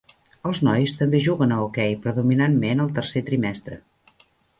[0.51, 3.79] Els nois també juguen a hoquei predominantment al tercer trimestre.